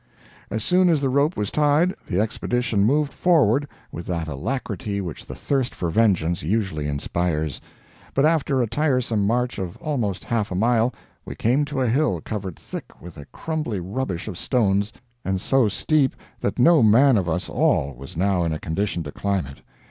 As 0.49 0.63
soon 0.63 0.89
as 0.89 0.99
the 0.99 1.09
rope 1.09 1.37
was 1.37 1.51
tied, 1.51 1.93
the 2.09 2.19
Expedition 2.19 2.83
moved 2.83 3.13
forward 3.13 3.67
with 3.91 4.07
that 4.07 4.27
alacrity 4.27 4.99
which 4.99 5.27
the 5.27 5.35
thirst 5.35 5.75
for 5.75 5.91
vengeance 5.91 6.41
usually 6.41 6.87
inspires. 6.87 7.61
But 8.15 8.25
after 8.25 8.63
a 8.63 8.67
tiresome 8.67 9.23
march 9.27 9.59
of 9.59 9.77
almost 9.77 10.23
half 10.23 10.49
a 10.51 10.55
mile, 10.55 10.91
we 11.23 11.35
came 11.35 11.65
to 11.65 11.81
a 11.81 11.87
hill 11.87 12.19
covered 12.19 12.55
thick 12.57 12.99
with 12.99 13.15
a 13.15 13.25
crumbly 13.25 13.79
rubbish 13.79 14.27
of 14.27 14.39
stones, 14.39 14.91
and 15.23 15.39
so 15.39 15.67
steep 15.67 16.15
that 16.39 16.57
no 16.57 16.81
man 16.81 17.15
of 17.15 17.29
us 17.29 17.47
all 17.47 17.93
was 17.93 18.17
now 18.17 18.43
in 18.43 18.51
a 18.53 18.59
condition 18.59 19.03
to 19.03 19.11
climb 19.11 19.45
it. 19.45 19.61